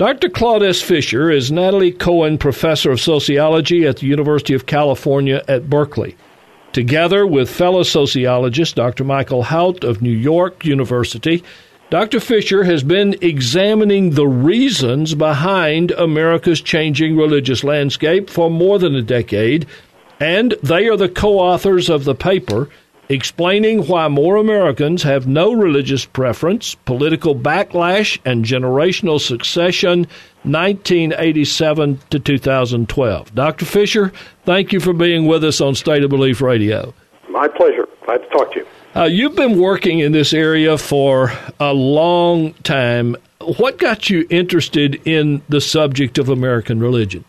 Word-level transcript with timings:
Dr. 0.00 0.30
Claude 0.30 0.62
S. 0.62 0.80
Fischer 0.80 1.30
is 1.30 1.52
Natalie 1.52 1.92
Cohen 1.92 2.38
Professor 2.38 2.90
of 2.90 3.02
Sociology 3.02 3.86
at 3.86 3.98
the 3.98 4.06
University 4.06 4.54
of 4.54 4.64
California 4.64 5.44
at 5.46 5.68
Berkeley. 5.68 6.16
Together 6.72 7.26
with 7.26 7.50
fellow 7.50 7.82
sociologist 7.82 8.76
Dr. 8.76 9.04
Michael 9.04 9.42
Hout 9.42 9.84
of 9.84 10.00
New 10.00 10.08
York 10.08 10.64
University, 10.64 11.44
Dr. 11.90 12.18
Fischer 12.18 12.64
has 12.64 12.82
been 12.82 13.14
examining 13.20 14.12
the 14.12 14.26
reasons 14.26 15.14
behind 15.14 15.90
America's 15.90 16.62
changing 16.62 17.14
religious 17.14 17.62
landscape 17.62 18.30
for 18.30 18.50
more 18.50 18.78
than 18.78 18.94
a 18.94 19.02
decade, 19.02 19.66
and 20.18 20.54
they 20.62 20.88
are 20.88 20.96
the 20.96 21.10
co 21.10 21.38
authors 21.38 21.90
of 21.90 22.04
the 22.04 22.14
paper 22.14 22.70
explaining 23.10 23.86
why 23.88 24.06
more 24.08 24.36
Americans 24.36 25.02
have 25.02 25.26
no 25.26 25.52
religious 25.52 26.06
preference, 26.06 26.76
political 26.86 27.34
backlash, 27.34 28.18
and 28.24 28.44
generational 28.44 29.20
succession, 29.20 30.06
1987 30.44 31.98
to 32.10 32.18
2012. 32.20 33.34
Dr. 33.34 33.64
Fischer, 33.66 34.12
thank 34.44 34.72
you 34.72 34.80
for 34.80 34.92
being 34.92 35.26
with 35.26 35.44
us 35.44 35.60
on 35.60 35.74
State 35.74 36.04
of 36.04 36.10
Belief 36.10 36.40
Radio. 36.40 36.94
My 37.28 37.48
pleasure. 37.48 37.88
Glad 38.06 38.18
to 38.18 38.28
talk 38.28 38.52
to 38.52 38.60
you. 38.60 38.66
Uh, 38.94 39.04
you've 39.04 39.36
been 39.36 39.58
working 39.58 39.98
in 39.98 40.12
this 40.12 40.32
area 40.32 40.78
for 40.78 41.32
a 41.58 41.72
long 41.72 42.54
time. 42.62 43.16
What 43.40 43.78
got 43.78 44.08
you 44.08 44.26
interested 44.30 45.00
in 45.06 45.42
the 45.48 45.60
subject 45.60 46.18
of 46.18 46.28
American 46.28 46.80
religion? 46.80 47.24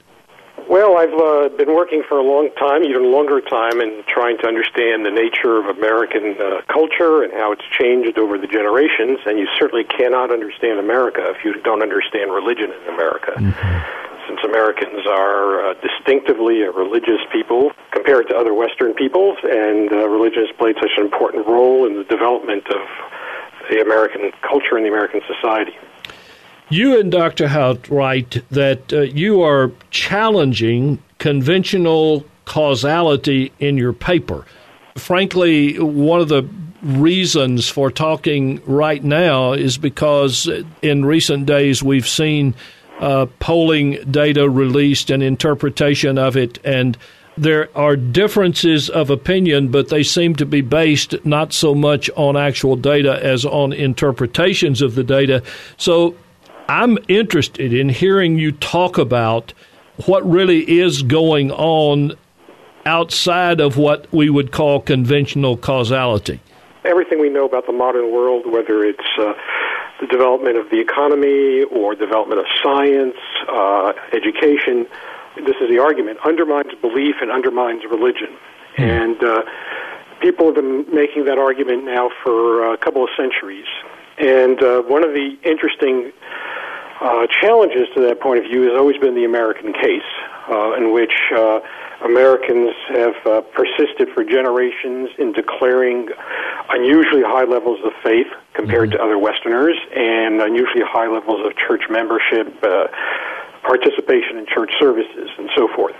Well, 0.72 0.96
I've 0.96 1.12
uh, 1.12 1.50
been 1.60 1.76
working 1.76 2.02
for 2.08 2.16
a 2.16 2.24
long 2.24 2.48
time, 2.56 2.88
even 2.88 3.12
longer 3.12 3.44
time, 3.44 3.84
in 3.84 4.08
trying 4.08 4.38
to 4.40 4.48
understand 4.48 5.04
the 5.04 5.12
nature 5.12 5.60
of 5.60 5.68
American 5.68 6.40
uh, 6.40 6.64
culture 6.72 7.28
and 7.28 7.34
how 7.36 7.52
it's 7.52 7.68
changed 7.76 8.16
over 8.18 8.40
the 8.40 8.48
generations. 8.48 9.20
And 9.28 9.36
you 9.36 9.52
certainly 9.60 9.84
cannot 9.84 10.32
understand 10.32 10.80
America 10.80 11.28
if 11.36 11.44
you 11.44 11.60
don't 11.68 11.84
understand 11.84 12.32
religion 12.32 12.72
in 12.72 12.88
America. 12.88 13.36
Mm-hmm. 13.36 14.32
Since 14.32 14.48
Americans 14.48 15.04
are 15.12 15.60
uh, 15.60 15.74
distinctively 15.84 16.64
a 16.64 16.72
religious 16.72 17.20
people 17.36 17.76
compared 17.92 18.30
to 18.30 18.38
other 18.40 18.54
Western 18.54 18.94
peoples, 18.94 19.44
and 19.44 19.92
uh, 19.92 20.08
religion 20.08 20.48
has 20.48 20.56
played 20.56 20.80
such 20.80 20.96
an 20.96 21.04
important 21.04 21.52
role 21.52 21.84
in 21.84 22.00
the 22.00 22.08
development 22.08 22.64
of 22.72 22.88
the 23.68 23.84
American 23.84 24.32
culture 24.40 24.80
and 24.80 24.88
the 24.88 24.90
American 24.90 25.20
society. 25.28 25.76
You 26.72 26.98
and 26.98 27.12
Dr. 27.12 27.50
Hout 27.50 27.90
write 27.90 28.50
that 28.50 28.94
uh, 28.94 29.02
you 29.02 29.42
are 29.42 29.74
challenging 29.90 31.04
conventional 31.18 32.24
causality 32.46 33.52
in 33.60 33.76
your 33.76 33.92
paper. 33.92 34.46
Frankly, 34.96 35.78
one 35.78 36.22
of 36.22 36.30
the 36.30 36.48
reasons 36.82 37.68
for 37.68 37.92
talking 37.92 38.62
right 38.66 39.04
now 39.04 39.52
is 39.52 39.78
because 39.78 40.50
in 40.82 41.04
recent 41.04 41.46
days 41.46 41.84
we've 41.84 42.08
seen 42.08 42.56
uh, 43.02 43.26
polling 43.40 44.02
data 44.10 44.50
released 44.50 45.10
and 45.10 45.22
interpretation 45.22 46.18
of 46.18 46.38
it, 46.38 46.58
and 46.64 46.98
there 47.36 47.68
are 47.78 47.98
differences 47.98 48.90
of 48.90 49.10
opinion, 49.10 49.68
but 49.68 49.90
they 49.90 50.04
seem 50.04 50.38
to 50.38 50.46
be 50.46 50.62
based 50.62 51.26
not 51.26 51.52
so 51.52 51.76
much 51.76 52.10
on 52.16 52.38
actual 52.38 52.78
data 52.78 53.20
as 53.22 53.44
on 53.46 53.74
interpretations 53.74 54.82
of 54.82 54.96
the 54.96 55.04
data. 55.04 55.44
So 55.76 56.16
I'm 56.72 56.98
interested 57.10 57.74
in 57.74 57.90
hearing 57.90 58.38
you 58.38 58.54
talk 58.54 58.98
about 58.98 59.54
what 60.06 60.26
really 60.26 60.80
is 60.80 61.04
going 61.04 61.52
on 61.52 62.14
outside 62.86 63.60
of 63.60 63.76
what 63.76 64.08
we 64.14 64.30
would 64.30 64.54
call 64.54 64.80
conventional 64.80 65.58
causality. 65.58 66.40
Everything 66.86 67.20
we 67.20 67.28
know 67.28 67.46
about 67.46 67.66
the 67.68 67.74
modern 67.74 68.14
world, 68.14 68.50
whether 68.50 68.86
it's 68.86 69.04
uh, 69.20 69.34
the 70.00 70.08
development 70.08 70.56
of 70.56 70.70
the 70.70 70.80
economy 70.80 71.64
or 71.64 71.94
development 71.94 72.40
of 72.40 72.46
science, 72.64 73.18
uh, 73.50 73.92
education, 74.14 74.88
this 75.46 75.58
is 75.60 75.70
the 75.70 75.78
argument, 75.78 76.20
undermines 76.26 76.72
belief 76.80 77.16
and 77.22 77.32
undermines 77.32 77.84
religion. 77.84 78.30
Hmm. 78.78 78.84
And 78.84 79.24
uh, 79.26 79.42
people 80.22 80.46
have 80.46 80.56
been 80.56 80.86
making 80.96 81.26
that 81.26 81.38
argument 81.38 81.84
now 81.84 82.12
for 82.24 82.74
a 82.74 82.78
couple 82.78 83.04
of 83.04 83.10
centuries. 83.18 83.68
And 84.18 84.64
uh, 84.64 84.84
one 84.84 85.04
of 85.04 85.12
the 85.12 85.38
interesting 85.44 86.14
uh, 87.02 87.26
challenges 87.42 87.88
to 87.96 88.02
that 88.02 88.22
point 88.22 88.40
of 88.40 88.46
view 88.46 88.62
has 88.70 88.78
always 88.78 88.98
been 88.98 89.16
the 89.16 89.26
American 89.26 89.74
case, 89.74 90.06
uh, 90.50 90.74
in 90.74 90.94
which 90.94 91.14
uh, 91.36 91.60
Americans 92.06 92.74
have 92.90 93.16
uh, 93.26 93.42
persisted 93.54 94.10
for 94.14 94.24
generations 94.24 95.10
in 95.18 95.34
declaring 95.34 96.10
unusually 96.70 97.24
high 97.24 97.44
levels 97.44 97.80
of 97.84 97.92
faith 98.04 98.28
compared 98.54 98.90
mm-hmm. 98.90 98.98
to 98.98 99.04
other 99.04 99.18
Westerners 99.18 99.78
and 99.96 100.42
unusually 100.42 100.84
high 100.86 101.08
levels 101.08 101.46
of 101.46 101.58
church 101.58 101.84
membership, 101.90 102.54
uh, 102.64 102.88
participation 103.64 104.38
in 104.38 104.46
church 104.46 104.72
services, 104.80 105.30
and 105.38 105.50
so 105.56 105.68
forth. 105.76 105.96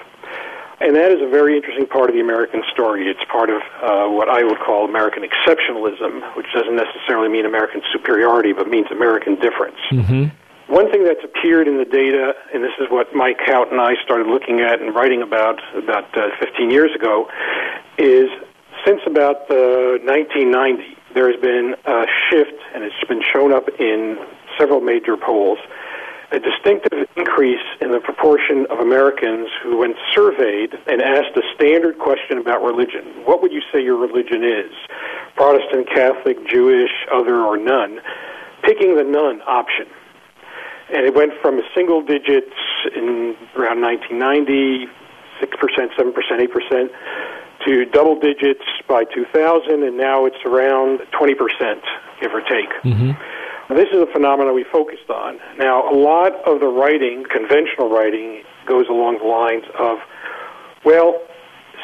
And 0.82 0.96
that 0.96 1.12
is 1.12 1.22
a 1.22 1.30
very 1.30 1.56
interesting 1.56 1.86
part 1.86 2.10
of 2.10 2.16
the 2.16 2.22
American 2.22 2.64
story. 2.74 3.08
It's 3.08 3.24
part 3.32 3.50
of 3.50 3.62
uh, 3.82 4.10
what 4.10 4.30
I 4.30 4.44
would 4.44 4.58
call 4.58 4.86
American 4.86 5.22
exceptionalism, 5.22 6.36
which 6.36 6.48
doesn't 6.54 6.76
necessarily 6.76 7.30
mean 7.30 7.46
American 7.46 7.82
superiority, 7.94 8.54
but 8.54 8.68
means 8.68 8.88
American 8.90 9.36
difference. 9.36 9.78
Mm-hmm. 9.92 10.34
One 10.72 10.90
thing 10.90 11.04
that's 11.04 11.20
appeared 11.22 11.68
in 11.68 11.78
the 11.78 11.84
data, 11.84 12.32
and 12.54 12.64
this 12.64 12.72
is 12.80 12.88
what 12.90 13.14
Mike 13.14 13.44
Hout 13.44 13.74
and 13.74 13.82
I 13.82 13.92
started 14.06 14.28
looking 14.28 14.62
at 14.62 14.80
and 14.80 14.96
writing 14.96 15.22
about 15.22 15.60
about 15.76 16.18
uh, 16.18 16.30
15 16.40 16.72
years 16.72 16.96
ago, 16.96 17.28
is 17.98 18.30
since 18.88 19.02
about 19.06 19.52
uh, 19.52 20.00
1990, 20.08 20.96
there 21.14 21.30
has 21.30 21.36
been 21.42 21.76
a 21.84 22.06
shift, 22.30 22.56
and 22.74 22.86
it's 22.86 22.96
been 23.10 23.22
shown 23.22 23.52
up 23.52 23.68
in 23.82 24.16
several 24.58 24.80
major 24.80 25.18
polls, 25.18 25.60
a 26.32 26.40
distinctive 26.40 27.06
increase 27.18 27.68
in 27.82 27.92
the 27.92 28.00
proportion 28.00 28.66
of 28.72 28.80
Americans 28.80 29.50
who, 29.64 29.80
when 29.80 29.94
surveyed 30.16 30.72
and 30.88 31.02
asked 31.02 31.36
a 31.36 31.44
standard 31.54 32.00
question 32.00 32.38
about 32.38 32.64
religion, 32.64 33.04
what 33.26 33.42
would 33.42 33.52
you 33.52 33.62
say 33.74 33.84
your 33.84 33.98
religion 33.98 34.42
is? 34.46 34.72
Protestant, 35.36 35.90
Catholic, 35.94 36.48
Jewish, 36.48 36.96
other, 37.12 37.44
or 37.44 37.58
none, 37.58 38.00
picking 38.64 38.96
the 38.96 39.04
none 39.04 39.42
option 39.42 39.88
and 40.94 41.06
it 41.06 41.14
went 41.16 41.34
from 41.42 41.60
a 41.60 41.64
single 41.76 42.02
digits 42.02 42.56
in 42.96 43.36
around 43.56 43.82
1990, 43.82 44.88
six 45.40 45.56
percent, 45.58 45.92
seven 45.98 46.14
percent, 46.14 46.42
eight 46.42 46.52
percent, 46.52 46.92
to 47.66 47.86
double 47.86 48.20
digits 48.20 48.66
by 48.88 49.04
2000, 49.06 49.84
and 49.84 49.98
now 49.98 50.26
it's 50.26 50.44
around 50.46 51.00
20 51.18 51.36
percent, 51.36 51.82
give 52.20 52.32
or 52.34 52.42
take. 52.42 52.70
Mm-hmm. 52.84 53.12
This 53.76 53.88
is 53.94 54.02
a 54.02 54.12
phenomenon 54.12 54.54
we 54.54 54.66
focused 54.66 55.10
on. 55.10 55.40
Now, 55.58 55.90
a 55.90 55.96
lot 55.96 56.34
of 56.46 56.60
the 56.60 56.68
writing, 56.68 57.24
conventional 57.30 57.90
writing, 57.90 58.44
goes 58.66 58.88
along 58.90 59.20
the 59.20 59.26
lines 59.26 59.64
of, 59.80 60.00
well, 60.84 61.22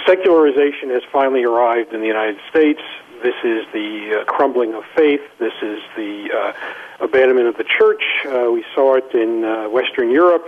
secularization 0.05 0.89
has 0.89 1.03
finally 1.11 1.43
arrived 1.43 1.93
in 1.93 2.01
the 2.01 2.07
United 2.07 2.37
States. 2.49 2.81
This 3.23 3.35
is 3.43 3.65
the 3.73 4.21
uh, 4.21 4.25
crumbling 4.25 4.73
of 4.73 4.83
faith. 4.95 5.21
This 5.39 5.53
is 5.61 5.79
the 5.95 6.29
uh, 6.31 7.03
abandonment 7.03 7.47
of 7.47 7.57
the 7.57 7.63
church. 7.63 8.03
Uh, 8.25 8.51
we 8.51 8.63
saw 8.75 8.95
it 8.95 9.11
in 9.13 9.43
uh, 9.43 9.69
Western 9.69 10.11
Europe. 10.11 10.45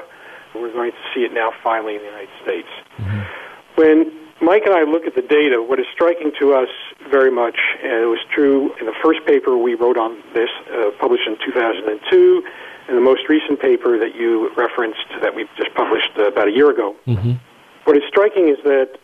We're 0.53 0.71
going 0.73 0.91
to 0.91 0.97
see 1.13 1.21
it 1.21 1.33
now 1.33 1.51
finally 1.63 1.95
in 1.95 2.01
the 2.01 2.07
United 2.07 2.29
States. 2.43 2.67
Mm-hmm. 2.97 3.21
When 3.75 4.11
Mike 4.41 4.63
and 4.65 4.73
I 4.73 4.83
look 4.83 5.05
at 5.05 5.15
the 5.15 5.21
data, 5.21 5.61
what 5.61 5.79
is 5.79 5.85
striking 5.93 6.31
to 6.39 6.53
us 6.53 6.69
very 7.09 7.31
much, 7.31 7.57
and 7.83 8.03
it 8.03 8.07
was 8.07 8.19
true 8.33 8.73
in 8.79 8.85
the 8.85 8.95
first 9.03 9.25
paper 9.25 9.57
we 9.57 9.73
wrote 9.75 9.97
on 9.97 10.21
this, 10.33 10.49
uh, 10.71 10.91
published 10.99 11.27
in 11.27 11.37
2002, 11.45 12.43
and 12.87 12.97
the 12.97 13.01
most 13.01 13.29
recent 13.29 13.59
paper 13.59 13.97
that 13.99 14.15
you 14.15 14.49
referenced 14.55 15.05
that 15.21 15.35
we 15.35 15.45
just 15.57 15.73
published 15.75 16.11
uh, 16.17 16.27
about 16.27 16.47
a 16.47 16.51
year 16.51 16.69
ago. 16.69 16.95
Mm-hmm. 17.05 17.33
What 17.83 17.97
is 17.97 18.03
striking 18.07 18.49
is 18.49 18.57
that 18.63 18.97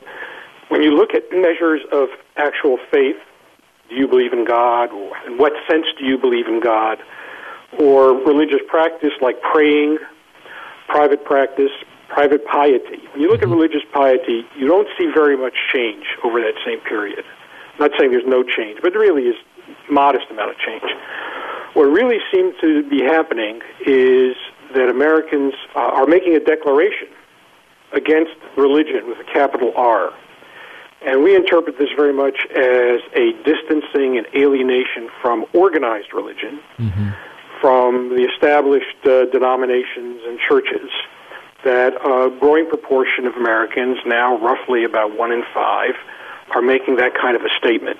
when 0.70 0.82
you 0.82 0.92
look 0.92 1.14
at 1.14 1.24
measures 1.32 1.82
of 1.92 2.10
actual 2.38 2.78
faith, 2.92 3.18
do 3.90 3.96
you 3.96 4.08
believe 4.08 4.34
in 4.34 4.46
God? 4.46 4.90
In 5.28 5.38
what 5.38 5.54
sense 5.70 5.86
do 5.98 6.06
you 6.06 6.18
believe 6.18 6.48
in 6.48 6.60
God? 6.60 6.98
Or 7.80 8.14
religious 8.14 8.62
practice 8.68 9.12
like 9.22 9.42
praying, 9.42 10.00
private 10.88 11.24
practice, 11.24 11.72
private 12.10 12.46
piety. 12.46 13.02
When 13.12 13.22
you 13.22 13.30
look 13.30 13.42
at 13.42 13.48
mm-hmm. 13.48 13.54
religious 13.54 13.84
piety, 13.94 14.46
you 14.58 14.68
don't 14.68 14.88
see 14.98 15.12
very 15.14 15.38
much 15.38 15.54
change 15.74 16.06
over 16.24 16.40
that 16.40 16.54
same 16.66 16.80
period. 16.82 17.24
I'm 17.74 17.90
not 17.90 17.92
saying 18.00 18.12
there's 18.12 18.26
no 18.26 18.44
change, 18.44 18.80
but 18.82 18.94
there 18.94 19.02
really 19.02 19.24
is 19.24 19.36
modest 19.90 20.26
amount 20.32 20.52
of 20.52 20.58
change. 20.58 20.84
What 21.74 21.86
really 21.86 22.20
seems 22.34 22.56
to 22.62 22.88
be 22.90 23.04
happening 23.04 23.62
is 23.86 24.36
that 24.74 24.90
Americans 24.90 25.54
uh, 25.76 25.80
are 25.80 26.08
making 26.08 26.36
a 26.36 26.40
declaration 26.40 27.10
against 27.92 28.32
religion 28.58 29.08
with 29.08 29.18
a 29.20 29.32
capital 29.32 29.74
R. 29.76 30.14
And 31.06 31.24
we 31.24 31.36
interpret 31.36 31.78
this 31.78 31.90
very 31.96 32.14
much 32.14 32.48
as 32.50 33.00
a 33.14 33.32
distancing 33.46 34.18
and 34.18 34.26
alienation 34.36 35.10
from 35.22 35.46
organized 35.54 36.14
religion, 36.14 36.60
mm-hmm. 36.78 37.10
from 37.62 38.10
the 38.10 38.28
established 38.34 39.06
uh, 39.06 39.26
denominations 39.26 40.22
and 40.26 40.40
churches. 40.40 40.90
That 41.64 41.94
a 41.96 42.36
growing 42.40 42.68
proportion 42.68 43.26
of 43.26 43.36
Americans, 43.36 43.98
now 44.06 44.38
roughly 44.38 44.84
about 44.84 45.18
one 45.18 45.32
in 45.32 45.44
five, 45.54 45.94
are 46.54 46.62
making 46.62 46.98
that 46.98 47.14
kind 47.16 47.36
of 47.36 47.44
a 47.44 47.50
statement. 47.58 48.00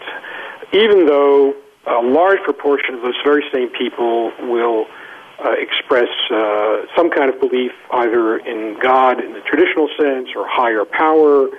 Even 0.74 1.06
though 1.06 1.56
a 1.88 2.02
large 2.02 2.40
proportion 2.44 2.96
of 2.96 3.02
those 3.02 3.18
very 3.24 3.44
same 3.54 3.70
people 3.70 4.32
will 4.42 4.86
uh, 5.44 5.52
express 5.52 6.10
uh, 6.32 6.86
some 6.96 7.10
kind 7.10 7.30
of 7.34 7.40
belief 7.40 7.72
either 7.92 8.38
in 8.38 8.78
God 8.82 9.24
in 9.24 9.34
the 9.34 9.42
traditional 9.42 9.90
sense 10.00 10.30
or 10.36 10.48
higher 10.48 10.86
power, 10.86 11.50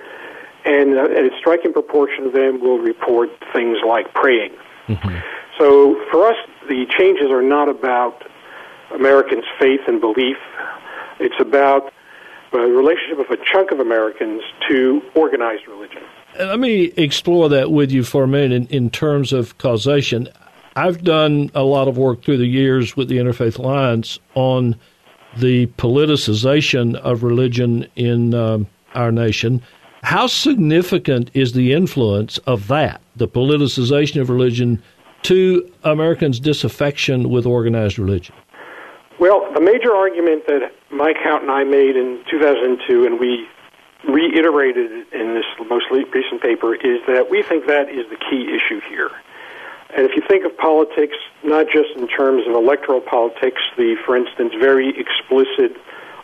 and, 0.67 0.97
uh, 0.97 1.05
and 1.05 1.31
a 1.31 1.37
striking 1.39 1.73
proportion 1.73 2.25
of 2.25 2.33
them 2.33 2.59
will 2.59 2.79
report 2.79 3.29
things 3.53 3.77
like 3.87 4.13
praying. 4.13 4.51
Mm-hmm. 4.87 5.17
So 5.57 5.95
for 6.11 6.27
us, 6.27 6.35
the 6.67 6.85
changes 6.97 7.31
are 7.31 7.41
not 7.41 7.69
about 7.69 8.23
Americans' 8.93 9.45
faith 9.59 9.81
and 9.87 9.99
belief. 9.99 10.37
It's 11.19 11.39
about 11.39 11.93
the 12.51 12.59
relationship 12.59 13.19
of 13.19 13.31
a 13.31 13.43
chunk 13.43 13.71
of 13.71 13.79
Americans 13.79 14.41
to 14.69 15.01
organized 15.15 15.67
religion. 15.67 16.01
Let 16.37 16.59
me 16.59 16.93
explore 16.97 17.49
that 17.49 17.71
with 17.71 17.91
you 17.91 18.03
for 18.03 18.23
a 18.23 18.27
minute 18.27 18.51
in, 18.51 18.67
in 18.67 18.89
terms 18.89 19.33
of 19.33 19.57
causation. 19.57 20.29
I've 20.75 21.03
done 21.03 21.49
a 21.55 21.63
lot 21.63 21.87
of 21.87 21.97
work 21.97 22.23
through 22.23 22.37
the 22.37 22.45
years 22.45 22.95
with 22.95 23.09
the 23.09 23.17
Interfaith 23.17 23.57
Alliance 23.57 24.19
on 24.35 24.75
the 25.35 25.65
politicization 25.67 26.95
of 26.95 27.23
religion 27.23 27.87
in 27.95 28.33
um, 28.33 28.67
our 28.93 29.11
nation. 29.11 29.63
How 30.03 30.27
significant 30.27 31.31
is 31.33 31.53
the 31.53 31.73
influence 31.73 32.37
of 32.39 32.67
that, 32.67 33.01
the 33.15 33.27
politicization 33.27 34.21
of 34.21 34.29
religion, 34.29 34.81
to 35.23 35.69
Americans' 35.83 36.39
disaffection 36.39 37.29
with 37.29 37.45
organized 37.45 37.97
religion? 37.97 38.35
Well, 39.19 39.51
the 39.53 39.61
major 39.61 39.93
argument 39.93 40.45
that 40.47 40.71
Mike 40.91 41.17
Hout 41.17 41.41
and 41.41 41.49
I 41.49 41.63
made 41.63 41.95
in 41.95 42.23
2002, 42.29 43.05
and 43.05 43.19
we 43.19 43.47
reiterated 44.07 44.91
in 45.11 45.33
this 45.33 45.45
most 45.67 45.85
recent 45.91 46.41
paper, 46.41 46.75
is 46.75 46.99
that 47.07 47.29
we 47.29 47.41
think 47.41 47.65
that 47.65 47.89
is 47.89 48.05
the 48.09 48.17
key 48.29 48.55
issue 48.55 48.79
here. 48.87 49.09
And 49.95 50.05
if 50.05 50.15
you 50.15 50.21
think 50.27 50.45
of 50.45 50.55
politics, 50.57 51.15
not 51.43 51.65
just 51.67 51.89
in 51.95 52.07
terms 52.07 52.45
of 52.45 52.53
electoral 52.53 53.01
politics, 53.01 53.61
the, 53.75 53.95
for 54.05 54.15
instance, 54.15 54.53
very 54.59 54.93
explicit 54.99 55.75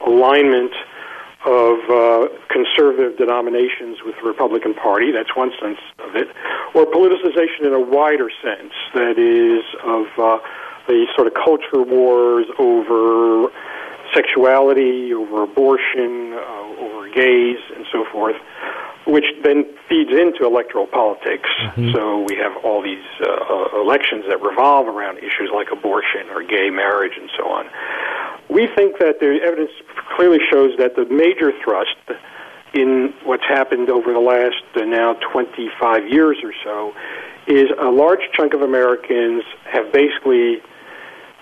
alignment 0.06 0.74
of 1.46 1.78
uh, 1.90 2.28
conservative 2.50 3.18
denominations 3.18 3.98
with 4.06 4.16
the 4.22 4.28
Republican 4.28 4.74
Party, 4.74 5.12
that's 5.12 5.36
one 5.36 5.52
sense 5.62 5.80
of 6.00 6.16
it, 6.16 6.28
or 6.74 6.86
politicization 6.86 7.68
in 7.68 7.74
a 7.74 7.80
wider 7.80 8.30
sense, 8.42 8.74
that 8.94 9.18
is, 9.18 9.64
of 9.84 10.06
uh, 10.18 10.40
the 10.88 11.06
sort 11.16 11.28
of 11.28 11.34
culture 11.34 11.84
wars 11.84 12.46
over 12.60 13.52
sexuality, 14.14 15.14
over 15.14 15.44
abortion, 15.44 16.34
uh, 16.34 16.84
over 16.84 17.10
gays, 17.10 17.60
and 17.76 17.86
so 17.92 18.06
forth 18.12 18.36
which 19.06 19.26
then 19.44 19.66
feeds 19.90 20.12
into 20.12 20.46
electoral 20.46 20.88
politics. 20.88 21.50
Mm-hmm. 21.60 21.92
So 21.94 22.26
we 22.28 22.36
have 22.38 22.56
all 22.64 22.82
these 22.82 23.04
uh, 23.20 23.28
uh, 23.28 23.82
elections 23.82 24.26
that 24.30 24.42
revolve 24.42 24.88
around 24.88 25.18
issues 25.18 25.52
like 25.54 25.68
abortion 25.72 26.30
or 26.32 26.44
gay 26.44 26.70
marriage 26.70 27.14
and 27.20 27.30
so 27.38 27.48
on. 27.48 27.66
We 28.54 28.68
think 28.76 29.00
that 29.00 29.20
the 29.20 29.40
evidence 29.44 29.72
clearly 30.16 30.40
shows 30.52 30.78
that 30.78 30.96
the 30.96 31.06
major 31.06 31.52
thrust 31.64 31.98
in 32.74 33.14
what's 33.24 33.44
happened 33.44 33.90
over 33.90 34.14
the 34.14 34.20
last 34.20 34.64
uh, 34.76 34.86
now 34.86 35.14
25 35.32 36.08
years 36.08 36.38
or 36.44 36.54
so 36.64 36.94
is 37.48 37.70
a 37.80 37.90
large 37.90 38.22
chunk 38.34 38.54
of 38.54 38.62
Americans 38.62 39.44
have 39.66 39.92
basically 39.92 40.62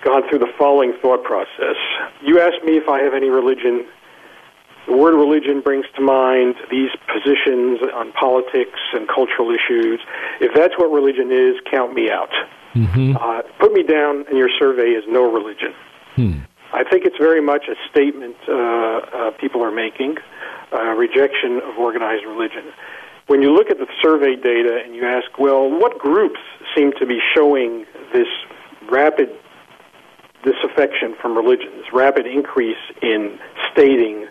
gone 0.02 0.22
through 0.28 0.38
the 0.38 0.52
following 0.58 0.94
thought 1.00 1.22
process. 1.22 1.76
You 2.22 2.40
ask 2.40 2.64
me 2.64 2.76
if 2.76 2.88
I 2.88 3.02
have 3.02 3.14
any 3.14 3.28
religion 3.28 3.86
the 4.86 4.96
word 4.96 5.14
religion 5.14 5.60
brings 5.60 5.86
to 5.94 6.02
mind 6.02 6.56
these 6.68 6.90
positions 7.06 7.78
on 7.94 8.12
politics 8.12 8.80
and 8.92 9.06
cultural 9.06 9.50
issues. 9.50 10.00
If 10.40 10.54
that's 10.54 10.74
what 10.76 10.90
religion 10.90 11.30
is, 11.30 11.54
count 11.70 11.94
me 11.94 12.10
out. 12.10 12.30
Mm-hmm. 12.74 13.16
Uh, 13.16 13.42
put 13.60 13.72
me 13.72 13.84
down 13.84 14.24
in 14.28 14.36
your 14.36 14.50
survey 14.58 14.96
as 14.96 15.04
no 15.06 15.32
religion. 15.32 15.72
Hmm. 16.16 16.38
I 16.82 16.90
think 16.90 17.04
it's 17.04 17.18
very 17.18 17.40
much 17.40 17.66
a 17.68 17.76
statement 17.90 18.34
uh, 18.48 18.52
uh, 18.52 19.30
people 19.40 19.62
are 19.62 19.70
making, 19.70 20.16
a 20.72 20.96
rejection 20.96 21.60
of 21.62 21.78
organized 21.78 22.24
religion. 22.24 22.64
When 23.28 23.40
you 23.40 23.54
look 23.54 23.70
at 23.70 23.78
the 23.78 23.86
survey 24.02 24.34
data 24.34 24.80
and 24.84 24.96
you 24.96 25.06
ask, 25.06 25.38
well, 25.38 25.70
what 25.70 25.98
groups 25.98 26.40
seem 26.74 26.90
to 26.98 27.06
be 27.06 27.20
showing 27.34 27.86
this 28.12 28.26
rapid 28.90 29.30
disaffection 30.42 31.14
from 31.22 31.36
religion, 31.36 31.70
this 31.76 31.92
rapid 31.92 32.26
increase 32.26 32.82
in 33.00 33.38
stating 33.70 34.26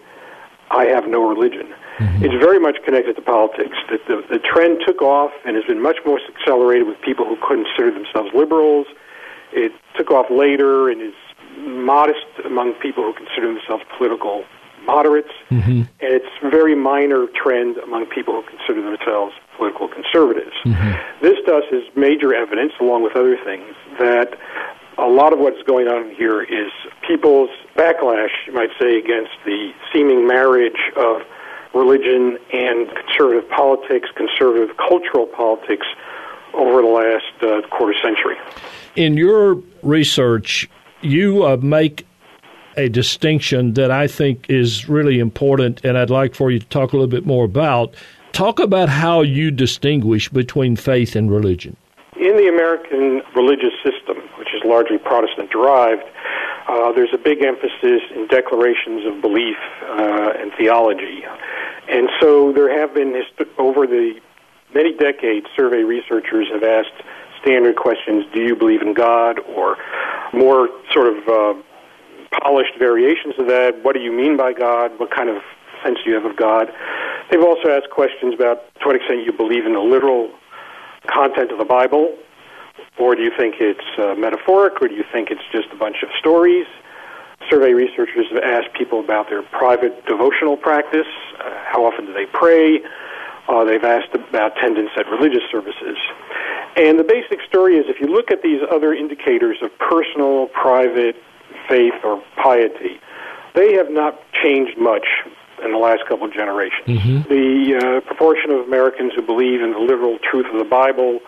I 0.72 0.86
have 0.86 1.08
no 1.08 1.28
religion. 1.28 1.74
Mm-hmm. 2.00 2.26
It's 2.26 2.36
very 2.44 2.60
much 2.60 2.78
connected 2.84 3.16
to 3.16 3.22
politics. 3.22 3.78
The, 3.90 3.98
the, 4.08 4.24
the 4.30 4.40
trend 4.40 4.82
took 4.86 5.02
off 5.02 5.32
and 5.46 5.56
has 5.56 5.64
been 5.66 5.82
much 5.82 5.98
more 6.06 6.20
accelerated 6.36 6.86
with 6.86 7.00
people 7.02 7.26
who 7.26 7.38
consider 7.38 7.92
themselves 7.92 8.32
liberals. 8.34 8.88
It 9.54 9.72
took 9.96 10.12
off 10.12 10.28
later 10.30 10.90
and 10.90 11.02
is 11.02 11.14
modest 11.58 12.26
among 12.46 12.74
people 12.76 13.04
who 13.04 13.14
consider 13.14 13.54
themselves 13.54 13.84
political 13.98 14.46
moderates, 14.86 15.32
mm-hmm. 15.50 15.72
and 15.72 15.88
it's 16.00 16.26
a 16.42 16.50
very 16.50 16.76
minor 16.76 17.28
trend 17.36 17.78
among 17.78 18.06
people 18.08 18.42
who 18.42 18.44
consider 18.50 18.82
themselves 18.82 19.34
political 19.56 19.88
conservatives. 19.88 20.56
Mm-hmm. 20.66 21.24
This 21.24 21.38
to 21.46 21.58
us 21.58 21.64
is 21.72 21.84
major 21.96 22.34
evidence, 22.34 22.74
along 22.80 23.04
with 23.04 23.16
other 23.16 23.38
things, 23.44 23.76
that 24.00 24.38
a 24.98 25.08
lot 25.08 25.34
of 25.34 25.40
what's 25.40 25.62
going 25.64 25.88
on 25.88 26.14
here 26.16 26.42
is 26.42 26.72
people's 27.08 27.50
backlash, 27.76 28.32
you 28.48 28.54
might 28.54 28.72
say, 28.80 28.98
against 28.98 29.32
the 29.46 29.72
seeming 29.94 30.28
marriage 30.28 30.80
of 30.98 31.22
religion 31.74 32.38
and 32.54 32.90
conservative 32.96 33.50
politics, 33.50 34.10
conservative 34.16 34.76
cultural 34.78 35.26
politics 35.26 35.88
over 36.54 36.82
the 36.82 36.88
last 36.88 37.44
uh, 37.44 37.68
quarter 37.70 37.98
century. 38.02 38.36
In 38.96 39.16
your 39.16 39.62
research, 39.82 40.70
you 41.02 41.46
uh, 41.46 41.58
make 41.58 42.06
a 42.78 42.90
distinction 42.90 43.74
that 43.74 43.92
I 43.92 44.08
think 44.08 44.50
is 44.50 44.88
really 44.88 45.20
important, 45.20 45.84
and 45.84 45.98
I'd 45.98 46.10
like 46.10 46.36
for 46.36 46.52
you 46.52 46.60
to 46.60 46.66
talk 46.68 46.94
a 46.94 46.96
little 46.96 47.10
bit 47.10 47.26
more 47.26 47.46
about. 47.46 47.94
Talk 48.32 48.60
about 48.60 48.88
how 48.88 49.22
you 49.22 49.52
distinguish 49.52 50.30
between 50.30 50.76
faith 50.76 51.16
and 51.16 51.30
religion. 51.30 51.76
In 52.18 52.38
the 52.38 52.48
American 52.48 53.22
religious 53.36 53.74
system, 53.84 54.18
which 54.38 54.50
is 54.54 54.62
largely 54.64 54.98
Protestant 54.98 55.52
derived, 55.52 56.04
uh, 56.68 56.92
there's 56.94 57.14
a 57.14 57.18
big 57.18 57.44
emphasis 57.44 58.02
in 58.16 58.28
declarations 58.28 59.06
of 59.06 59.22
belief 59.22 59.58
uh, 59.84 60.34
and 60.38 60.52
theology. 60.58 61.24
And 61.90 62.10
so 62.22 62.54
there 62.54 62.72
have 62.80 62.94
been, 62.94 63.22
over 63.58 63.86
the 63.86 64.22
many 64.74 64.96
decades, 64.96 65.48
survey 65.56 65.84
researchers 65.84 66.48
have 66.54 66.64
asked 66.64 67.04
standard 67.42 67.76
questions 67.76 68.26
Do 68.34 68.40
you 68.40 68.56
believe 68.56 68.82
in 68.82 68.94
God? 68.94 69.40
or 69.40 69.78
more 70.34 70.70
sort 70.94 71.08
of 71.08 71.28
uh, 71.28 71.54
polished 72.42 72.78
variations 72.80 73.36
of 73.38 73.48
that. 73.48 73.84
What 73.84 73.94
do 73.94 74.02
you 74.02 74.12
mean 74.12 74.38
by 74.38 74.54
God? 74.54 74.98
What 75.00 75.12
kind 75.12 75.30
of 75.30 75.42
sense 75.84 75.98
do 76.04 76.10
you 76.10 76.16
have 76.16 76.26
of 76.26 76.38
God? 76.38 76.68
They've 77.30 77.44
also 77.44 77.70
asked 77.70 77.90
questions 77.92 78.34
about 78.34 78.62
to 78.80 78.86
what 78.86 78.96
extent 78.96 79.26
you 79.26 79.32
believe 79.32 79.66
in 79.66 79.74
the 79.74 79.80
literal 79.80 80.32
content 81.08 81.52
of 81.52 81.58
the 81.58 81.66
Bible, 81.66 82.16
or 83.00 83.16
do 83.16 83.24
you 83.24 83.32
think 83.38 83.56
it's 83.60 83.80
uh, 83.98 84.16
metaphoric, 84.16 84.82
or 84.82 84.88
do 84.88 84.96
you 84.96 85.04
think 85.12 85.32
it's 85.32 85.42
just 85.52 85.68
a 85.74 85.76
bunch 85.76 86.04
of 86.04 86.10
stories? 86.20 86.68
Survey 87.50 87.74
researchers 87.74 88.28
have 88.32 88.44
asked 88.44 88.74
people 88.78 89.00
about 89.00 89.30
their 89.30 89.42
private 89.42 90.06
devotional 90.06 90.56
practice. 90.56 91.08
Uh, 91.40 91.50
how 91.66 91.84
often 91.84 92.06
do 92.06 92.14
they 92.14 92.28
pray? 92.28 92.80
Uh, 93.48 93.64
they've 93.66 93.84
asked 93.84 94.14
about 94.14 94.56
attendance 94.58 94.92
at 94.96 95.08
religious 95.10 95.42
services. 95.52 95.98
And 96.76 97.00
the 97.00 97.04
basic 97.04 97.42
story 97.48 97.78
is 97.78 97.86
if 97.88 98.00
you 98.00 98.08
look 98.08 98.32
at 98.32 98.42
these 98.42 98.62
other 98.72 98.94
indicators 98.94 99.58
of 99.62 99.72
personal, 99.78 100.48
private 100.48 101.16
faith 101.68 101.94
or 102.04 102.24
piety, 102.42 103.00
they 103.56 103.74
have 103.74 103.92
not 103.92 104.20
changed 104.42 104.78
much 104.78 105.06
in 105.64 105.72
the 105.72 105.78
last 105.78 106.02
couple 106.08 106.26
of 106.26 106.34
generations. 106.34 106.88
Mm-hmm. 106.88 107.30
The 107.30 107.78
uh, 107.78 108.02
proportion 108.08 108.52
of 108.52 108.66
Americans 108.66 109.14
who 109.16 109.22
believe 109.22 109.62
in 109.62 109.72
the 109.74 109.80
literal 109.80 110.18
truth 110.20 110.48
of 110.52 110.58
the 110.58 110.66
Bible 110.66 111.20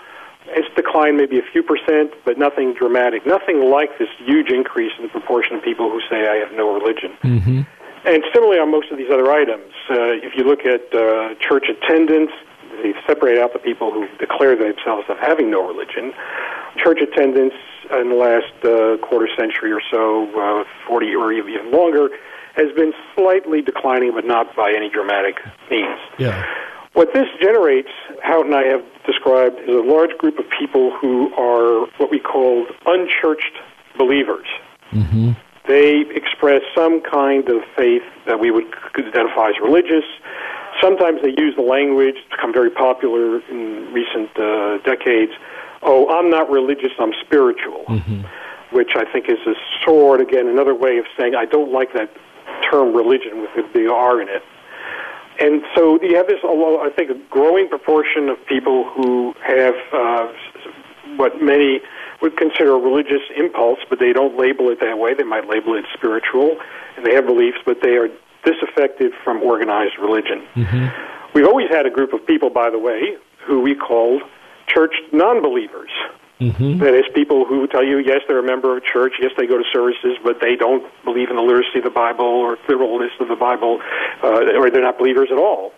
it's 0.47 0.67
declined 0.75 1.17
maybe 1.17 1.39
a 1.39 1.47
few 1.51 1.63
percent, 1.63 2.13
but 2.25 2.37
nothing 2.37 2.73
dramatic. 2.73 3.25
Nothing 3.25 3.69
like 3.69 3.97
this 3.97 4.09
huge 4.19 4.49
increase 4.49 4.91
in 4.97 5.03
the 5.03 5.09
proportion 5.09 5.55
of 5.55 5.63
people 5.63 5.89
who 5.89 6.01
say, 6.09 6.27
I 6.27 6.35
have 6.35 6.51
no 6.53 6.73
religion. 6.73 7.15
Mm-hmm. 7.23 7.61
And 8.05 8.23
similarly 8.33 8.59
on 8.59 8.69
most 8.69 8.91
of 8.91 8.97
these 8.97 9.09
other 9.11 9.31
items, 9.31 9.71
uh, 9.89 10.19
if 10.19 10.35
you 10.35 10.43
look 10.43 10.65
at 10.65 10.93
uh, 10.93 11.35
church 11.39 11.65
attendance, 11.69 12.31
they 12.81 12.93
separate 13.07 13.39
out 13.39 13.53
the 13.53 13.59
people 13.59 13.91
who 13.91 14.07
declare 14.17 14.55
themselves 14.55 15.05
as 15.09 15.17
having 15.21 15.51
no 15.51 15.65
religion. 15.67 16.13
Church 16.77 16.99
attendance 17.01 17.53
in 17.91 18.09
the 18.09 18.15
last 18.15 18.53
uh, 18.63 18.97
quarter 19.05 19.27
century 19.37 19.71
or 19.71 19.81
so, 19.91 20.27
uh, 20.39 20.63
40 20.87 21.15
or 21.15 21.31
even 21.31 21.71
longer, 21.71 22.09
has 22.55 22.71
been 22.75 22.93
slightly 23.15 23.61
declining, 23.61 24.13
but 24.13 24.25
not 24.25 24.55
by 24.55 24.73
any 24.75 24.89
dramatic 24.89 25.37
means. 25.69 25.99
Yeah. 26.17 26.43
What 26.93 27.13
this 27.13 27.27
generates, 27.41 27.89
Hout 28.21 28.45
and 28.45 28.53
I 28.53 28.63
have 28.63 28.83
described, 29.05 29.59
is 29.61 29.75
a 29.75 29.81
large 29.81 30.15
group 30.19 30.37
of 30.37 30.45
people 30.59 30.95
who 31.01 31.33
are 31.33 31.87
what 31.97 32.11
we 32.11 32.19
call 32.19 32.67
unchurched 32.85 33.57
believers. 33.97 34.45
Mm-hmm. 34.91 35.31
They 35.67 36.01
express 36.13 36.61
some 36.75 37.01
kind 37.01 37.49
of 37.49 37.61
faith 37.75 38.03
that 38.27 38.39
we 38.39 38.51
would 38.51 38.65
identify 38.97 39.49
as 39.49 39.55
religious. 39.63 40.03
Sometimes 40.83 41.21
they 41.21 41.33
use 41.37 41.55
the 41.55 41.63
language, 41.63 42.15
it's 42.17 42.29
become 42.29 42.51
very 42.51 42.69
popular 42.69 43.39
in 43.49 43.93
recent 43.93 44.29
uh, 44.37 44.77
decades. 44.83 45.31
Oh, 45.81 46.09
I'm 46.09 46.29
not 46.29 46.51
religious, 46.51 46.91
I'm 46.99 47.13
spiritual. 47.25 47.85
Mm-hmm. 47.87 48.21
which 48.75 48.91
I 48.95 49.05
think 49.11 49.29
is 49.29 49.39
a 49.45 49.53
sword, 49.85 50.19
again, 50.19 50.47
another 50.47 50.75
way 50.75 50.97
of 50.97 51.05
saying 51.17 51.35
I 51.35 51.45
don't 51.45 51.71
like 51.71 51.93
that 51.93 52.09
term 52.69 52.95
religion 52.95 53.41
with 53.41 53.51
the 53.55 53.63
big 53.71 53.87
R 53.87 54.21
in 54.21 54.27
it. 54.27 54.43
And 55.39 55.63
so 55.75 56.01
you 56.01 56.15
have 56.15 56.27
this, 56.27 56.39
I 56.43 56.89
think, 56.95 57.09
a 57.09 57.19
growing 57.29 57.69
proportion 57.69 58.29
of 58.29 58.37
people 58.45 58.89
who 58.89 59.33
have 59.43 59.75
uh, 59.91 60.27
what 61.17 61.41
many 61.41 61.81
would 62.21 62.37
consider 62.37 62.73
a 62.73 62.79
religious 62.79 63.21
impulse, 63.35 63.79
but 63.89 63.99
they 63.99 64.13
don't 64.13 64.37
label 64.37 64.69
it 64.69 64.79
that 64.79 64.97
way. 64.97 65.13
They 65.13 65.23
might 65.23 65.47
label 65.47 65.75
it 65.75 65.85
spiritual, 65.93 66.57
and 66.95 67.05
they 67.05 67.13
have 67.13 67.25
beliefs, 67.25 67.57
but 67.65 67.81
they 67.81 67.95
are 67.97 68.09
disaffected 68.45 69.11
from 69.23 69.41
organized 69.41 69.97
religion. 69.99 70.45
Mm-hmm. 70.55 70.87
We've 71.33 71.47
always 71.47 71.69
had 71.69 71.85
a 71.85 71.89
group 71.89 72.13
of 72.13 72.25
people, 72.25 72.49
by 72.49 72.69
the 72.69 72.79
way, 72.79 73.17
who 73.45 73.61
we 73.61 73.75
called 73.75 74.21
church 74.67 74.93
non 75.11 75.41
believers. 75.41 75.91
Mm-hmm. 76.39 76.79
That 76.79 76.93
is, 76.93 77.05
people 77.13 77.45
who 77.45 77.67
tell 77.67 77.85
you, 77.85 77.99
yes, 77.99 78.19
they're 78.27 78.39
a 78.39 78.43
member 78.43 78.75
of 78.75 78.83
a 78.83 78.85
church, 78.85 79.13
yes, 79.21 79.31
they 79.37 79.47
go 79.47 79.57
to 79.57 79.63
services, 79.71 80.17
but 80.23 80.41
they 80.41 80.55
don't 80.55 80.83
believe 81.05 81.29
in 81.29 81.37
the 81.37 81.41
literacy 81.41 81.79
of 81.79 81.85
the 81.85 81.93
Bible 81.93 82.25
or 82.25 82.57
literalness 82.67 83.11
of 83.19 83.29
the 83.29 83.35
Bible, 83.35 83.79
uh, 84.23 84.59
or 84.59 84.69
they're 84.69 84.83
not 84.83 84.97
believers 84.97 85.29
at 85.31 85.37
all. 85.37 85.71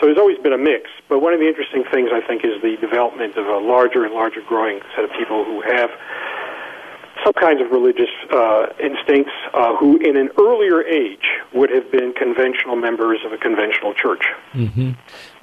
So 0.00 0.06
there's 0.06 0.18
always 0.18 0.38
been 0.38 0.52
a 0.52 0.60
mix. 0.60 0.88
But 1.08 1.20
one 1.20 1.32
of 1.32 1.40
the 1.40 1.48
interesting 1.48 1.84
things, 1.90 2.10
I 2.12 2.20
think, 2.24 2.44
is 2.44 2.60
the 2.62 2.76
development 2.80 3.36
of 3.36 3.46
a 3.46 3.58
larger 3.58 4.04
and 4.04 4.14
larger 4.14 4.40
growing 4.46 4.80
set 4.94 5.04
of 5.04 5.10
people 5.18 5.44
who 5.44 5.60
have 5.60 5.90
some 7.26 7.32
kinds 7.32 7.60
of 7.60 7.70
religious 7.72 8.10
uh, 8.30 8.66
instincts 8.80 9.32
uh, 9.52 9.74
who, 9.76 9.96
in 9.98 10.16
an 10.16 10.30
earlier 10.38 10.82
age, 10.82 11.26
would 11.52 11.70
have 11.70 11.90
been 11.90 12.12
conventional 12.12 12.76
members 12.76 13.18
of 13.26 13.32
a 13.32 13.38
conventional 13.38 13.92
church. 13.94 14.22
Mm-hmm. 14.54 14.92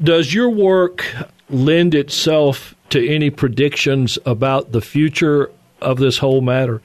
Does 0.02 0.34
your 0.34 0.50
work 0.50 1.06
lend 1.50 1.94
itself 1.94 2.74
to 2.90 3.06
any 3.06 3.30
predictions 3.30 4.18
about 4.25 4.72
the 4.72 4.80
future 4.80 5.52
of 5.82 5.98
this 5.98 6.20
whole 6.20 6.42
matter? 6.42 6.82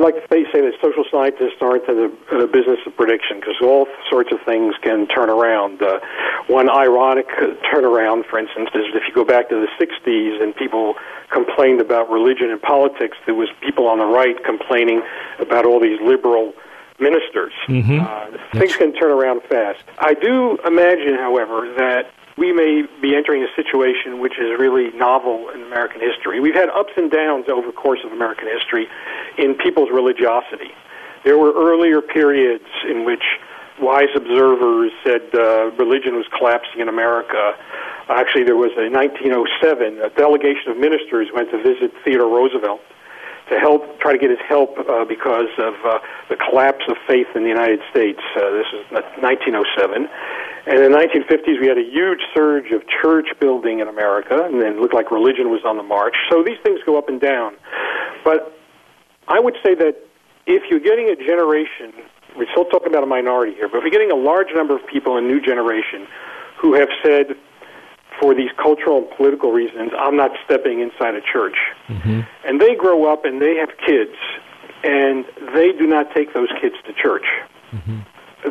Uh, 0.00 0.02
I 0.02 0.04
like 0.04 0.14
to 0.14 0.28
say, 0.28 0.44
say 0.52 0.60
that 0.60 0.72
social 0.82 1.04
scientists 1.10 1.60
aren't 1.60 1.88
in 1.88 1.96
the, 1.96 2.12
in 2.32 2.40
the 2.40 2.46
business 2.46 2.78
of 2.86 2.96
prediction 2.96 3.40
because 3.40 3.56
all 3.62 3.86
sorts 4.08 4.32
of 4.32 4.40
things 4.44 4.74
can 4.82 5.06
turn 5.06 5.30
around. 5.30 5.82
Uh, 5.82 6.00
one 6.46 6.68
ironic 6.68 7.28
turnaround, 7.72 8.26
for 8.26 8.38
instance, 8.38 8.70
is 8.74 8.84
if 8.94 9.02
you 9.06 9.14
go 9.14 9.24
back 9.24 9.48
to 9.50 9.54
the 9.54 9.68
60s 9.84 10.42
and 10.42 10.54
people 10.56 10.94
complained 11.30 11.80
about 11.80 12.10
religion 12.10 12.50
and 12.50 12.60
politics, 12.60 13.16
there 13.26 13.34
was 13.34 13.48
people 13.60 13.86
on 13.86 13.98
the 13.98 14.06
right 14.06 14.42
complaining 14.44 15.02
about 15.38 15.64
all 15.64 15.80
these 15.80 16.00
liberal 16.02 16.52
ministers. 16.98 17.52
Mm-hmm. 17.68 18.00
Uh, 18.00 18.58
things 18.58 18.76
can 18.76 18.92
turn 18.92 19.10
around 19.10 19.42
fast. 19.48 19.82
I 19.98 20.14
do 20.14 20.58
imagine, 20.66 21.14
however, 21.14 21.72
that 21.78 22.12
we 22.40 22.52
may 22.52 22.82
be 23.02 23.14
entering 23.14 23.44
a 23.44 23.52
situation 23.54 24.18
which 24.18 24.38
is 24.40 24.58
really 24.58 24.90
novel 24.96 25.50
in 25.50 25.62
American 25.62 26.00
history. 26.00 26.40
We've 26.40 26.54
had 26.54 26.70
ups 26.70 26.92
and 26.96 27.10
downs 27.10 27.44
over 27.52 27.66
the 27.66 27.76
course 27.76 28.00
of 28.02 28.12
American 28.12 28.48
history 28.48 28.88
in 29.36 29.54
people's 29.54 29.90
religiosity. 29.92 30.72
There 31.22 31.36
were 31.36 31.52
earlier 31.52 32.00
periods 32.00 32.64
in 32.88 33.04
which 33.04 33.22
wise 33.78 34.08
observers 34.16 34.90
said 35.04 35.20
uh, 35.34 35.70
religion 35.76 36.16
was 36.16 36.24
collapsing 36.36 36.80
in 36.80 36.88
America. 36.88 37.52
Actually, 38.08 38.44
there 38.44 38.56
was 38.56 38.72
a 38.80 38.88
1907 38.88 40.00
a 40.00 40.08
delegation 40.16 40.72
of 40.72 40.78
ministers 40.78 41.28
went 41.34 41.50
to 41.50 41.62
visit 41.62 41.92
Theodore 42.04 42.34
Roosevelt 42.34 42.80
to 43.50 43.58
help 43.58 44.00
try 44.00 44.12
to 44.12 44.18
get 44.18 44.30
his 44.30 44.40
help 44.48 44.78
uh, 44.78 45.04
because 45.04 45.50
of 45.58 45.74
uh, 45.84 45.98
the 46.30 46.36
collapse 46.36 46.84
of 46.88 46.96
faith 47.06 47.26
in 47.34 47.42
the 47.42 47.48
United 47.48 47.80
States. 47.90 48.20
Uh, 48.34 48.50
this 48.50 48.66
is 48.72 48.80
1907, 49.20 50.08
and 50.66 50.78
in 50.78 50.92
the 50.92 50.98
1950s 50.98 51.60
we 51.60 51.66
had 51.66 51.78
a 51.78 51.84
huge 51.84 52.20
surge 52.34 52.70
of 52.72 52.82
church 53.02 53.28
building 53.40 53.80
in 53.80 53.88
America, 53.88 54.44
and 54.44 54.60
then 54.60 54.74
it 54.74 54.78
looked 54.78 54.94
like 54.94 55.10
religion 55.10 55.50
was 55.50 55.60
on 55.64 55.76
the 55.76 55.82
march. 55.82 56.16
So 56.30 56.42
these 56.42 56.58
things 56.62 56.80
go 56.84 56.98
up 56.98 57.08
and 57.08 57.20
down, 57.20 57.56
but 58.24 58.56
I 59.28 59.40
would 59.40 59.56
say 59.64 59.74
that 59.74 59.96
if 60.46 60.64
you're 60.70 60.80
getting 60.80 61.08
a 61.08 61.16
generation, 61.16 61.92
we're 62.36 62.50
still 62.50 62.64
talking 62.64 62.88
about 62.88 63.02
a 63.02 63.06
minority 63.06 63.54
here, 63.54 63.68
but 63.68 63.78
if 63.78 63.84
you're 63.84 63.90
getting 63.90 64.10
a 64.10 64.16
large 64.16 64.48
number 64.54 64.74
of 64.74 64.86
people, 64.86 65.16
a 65.16 65.20
new 65.20 65.40
generation, 65.40 66.06
who 66.60 66.74
have 66.74 66.88
said 67.02 67.36
for 68.20 68.34
these 68.34 68.50
cultural 68.56 68.98
and 68.98 69.10
political 69.16 69.52
reasons, 69.52 69.92
I'm 69.98 70.16
not 70.16 70.32
stepping 70.44 70.80
inside 70.80 71.14
a 71.14 71.20
church. 71.20 71.56
Mm-hmm. 71.88 72.20
And 72.44 72.60
they 72.60 72.74
grow 72.74 73.10
up 73.10 73.24
and 73.24 73.40
they 73.40 73.56
have 73.56 73.70
kids, 73.86 74.16
and 74.84 75.24
they 75.54 75.72
do 75.72 75.86
not 75.86 76.12
take 76.14 76.34
those 76.34 76.48
kids 76.60 76.74
to 76.86 76.92
church. 76.92 77.24
Mm-hmm. 77.72 78.00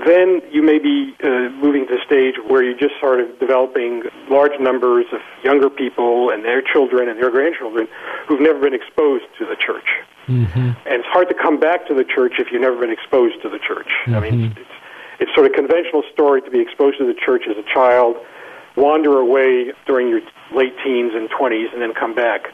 Then 0.06 0.42
you 0.52 0.62
may 0.62 0.78
be 0.78 1.16
uh, 1.24 1.50
moving 1.50 1.88
to 1.88 1.98
the 1.98 2.04
stage 2.06 2.36
where 2.48 2.64
you're 2.64 2.78
just 2.78 3.00
sort 3.00 3.20
of 3.20 3.40
developing 3.40 4.04
large 4.30 4.60
numbers 4.60 5.06
of 5.12 5.20
younger 5.44 5.70
people 5.70 6.30
and 6.30 6.46
their 6.46 6.62
children 6.62 7.10
and 7.10 7.20
their 7.20 7.32
grandchildren 7.32 7.88
who've 8.28 8.42
never 8.42 8.60
been 8.60 8.76
exposed 8.76 9.26
to 9.40 9.46
the 9.46 9.56
church. 9.56 9.88
Mm-hmm. 10.28 10.60
And 10.86 11.02
it's 11.02 11.08
hard 11.08 11.28
to 11.30 11.34
come 11.34 11.60
back 11.60 11.88
to 11.88 11.96
the 11.96 12.04
church 12.04 12.34
if 12.38 12.52
you've 12.52 12.62
never 12.62 12.80
been 12.80 12.92
exposed 12.92 13.42
to 13.42 13.50
the 13.50 13.58
church. 13.58 13.90
I 14.06 14.20
mean, 14.20 14.34
mm-hmm. 14.34 14.62
it's, 14.62 14.70
it's 15.20 15.34
sort 15.34 15.48
of 15.48 15.54
conventional 15.54 16.04
story 16.14 16.42
to 16.44 16.52
be 16.52 16.60
exposed 16.60 17.00
to 17.00 17.06
the 17.06 17.18
church 17.18 17.44
as 17.50 17.58
a 17.58 17.66
child 17.74 18.16
wander 18.76 19.18
away 19.18 19.74
during 19.86 20.08
your 20.08 20.22
late 20.54 20.74
teens 20.84 21.14
and 21.16 21.30
20s 21.30 21.74
and 21.74 21.82
then 21.82 21.94
come 21.94 22.14
back. 22.14 22.54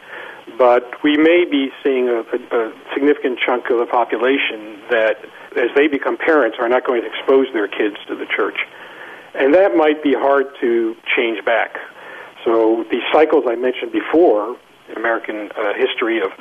But 0.57 1.03
we 1.03 1.17
may 1.17 1.43
be 1.43 1.69
seeing 1.83 2.07
a, 2.07 2.21
a, 2.21 2.57
a 2.57 2.73
significant 2.93 3.39
chunk 3.39 3.69
of 3.69 3.79
the 3.79 3.85
population 3.85 4.79
that, 4.89 5.17
as 5.57 5.69
they 5.75 5.87
become 5.87 6.17
parents, 6.17 6.57
are 6.59 6.69
not 6.69 6.85
going 6.85 7.01
to 7.01 7.07
expose 7.07 7.47
their 7.53 7.67
kids 7.67 7.97
to 8.07 8.15
the 8.15 8.25
church. 8.25 8.57
And 9.33 9.53
that 9.53 9.75
might 9.75 10.01
be 10.01 10.13
hard 10.13 10.47
to 10.61 10.95
change 11.15 11.43
back. 11.45 11.77
So 12.43 12.85
these 12.91 13.03
cycles 13.11 13.45
I 13.47 13.55
mentioned 13.55 13.91
before 13.91 14.55
in 14.89 14.97
American 14.97 15.51
uh, 15.57 15.73
history 15.73 16.21
of 16.21 16.31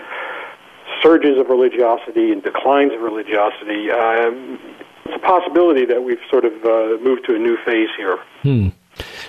surges 1.03 1.39
of 1.39 1.49
religiosity 1.49 2.31
and 2.31 2.43
declines 2.43 2.93
of 2.93 3.01
religiosity, 3.01 3.91
um, 3.91 4.61
it's 5.07 5.17
a 5.17 5.19
possibility 5.19 5.85
that 5.87 6.03
we've 6.03 6.21
sort 6.31 6.45
of 6.45 6.53
uh, 6.65 7.03
moved 7.03 7.25
to 7.27 7.35
a 7.35 7.39
new 7.39 7.57
phase 7.65 7.89
here. 7.97 8.19
Hmm. 8.43 8.69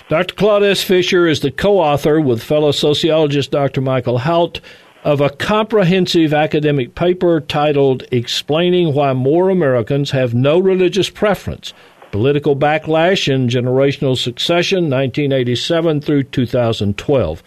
Dr. 0.08 0.34
Claude 0.34 0.62
S. 0.62 0.82
Fischer 0.82 1.26
is 1.26 1.40
the 1.40 1.50
co 1.50 1.78
author 1.78 2.20
with 2.20 2.42
fellow 2.42 2.70
sociologist 2.70 3.50
Dr. 3.50 3.80
Michael 3.80 4.18
Hout 4.18 4.60
of 5.06 5.20
a 5.20 5.30
comprehensive 5.30 6.34
academic 6.34 6.96
paper 6.96 7.40
titled 7.40 8.02
Explaining 8.10 8.92
Why 8.92 9.12
More 9.12 9.50
Americans 9.50 10.10
Have 10.10 10.34
No 10.34 10.58
Religious 10.58 11.08
Preference 11.08 11.72
Political 12.10 12.56
Backlash 12.56 13.32
and 13.32 13.48
Generational 13.48 14.18
Succession, 14.18 14.90
1987 14.90 16.00
through 16.00 16.24
2012. 16.24 17.42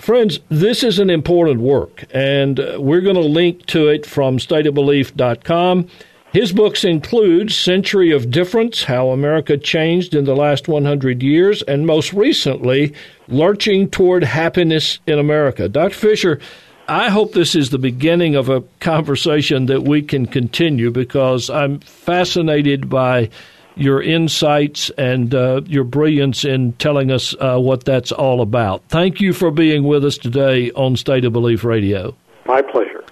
Friends, 0.00 0.40
this 0.48 0.82
is 0.82 0.98
an 0.98 1.08
important 1.08 1.60
work, 1.60 2.06
and 2.10 2.58
uh, 2.58 2.78
we're 2.80 3.00
going 3.00 3.14
to 3.14 3.20
link 3.20 3.64
to 3.66 3.86
it 3.86 4.04
from 4.04 4.38
stateofbelief.com. 4.38 5.88
His 6.32 6.50
books 6.50 6.82
include 6.82 7.52
Century 7.52 8.10
of 8.10 8.32
Difference 8.32 8.82
How 8.82 9.10
America 9.10 9.56
Changed 9.56 10.12
in 10.12 10.24
the 10.24 10.34
Last 10.34 10.66
100 10.66 11.22
Years, 11.22 11.62
and 11.62 11.86
most 11.86 12.12
recently, 12.12 12.92
Lurching 13.28 13.88
Toward 13.88 14.24
Happiness 14.24 14.98
in 15.06 15.20
America. 15.20 15.68
Dr. 15.68 15.94
Fischer, 15.94 16.40
I 16.88 17.10
hope 17.10 17.32
this 17.32 17.56
is 17.56 17.70
the 17.70 17.78
beginning 17.78 18.36
of 18.36 18.48
a 18.48 18.62
conversation 18.78 19.66
that 19.66 19.82
we 19.82 20.02
can 20.02 20.26
continue 20.26 20.92
because 20.92 21.50
I'm 21.50 21.80
fascinated 21.80 22.88
by 22.88 23.30
your 23.74 24.00
insights 24.00 24.90
and 24.90 25.34
uh, 25.34 25.62
your 25.66 25.82
brilliance 25.82 26.44
in 26.44 26.74
telling 26.74 27.10
us 27.10 27.34
uh, 27.40 27.58
what 27.58 27.84
that's 27.84 28.12
all 28.12 28.40
about. 28.40 28.84
Thank 28.88 29.20
you 29.20 29.32
for 29.32 29.50
being 29.50 29.82
with 29.82 30.04
us 30.04 30.16
today 30.16 30.70
on 30.72 30.96
State 30.96 31.24
of 31.24 31.32
Belief 31.32 31.64
Radio. 31.64 32.14
My 32.46 32.62
pleasure. 32.62 33.04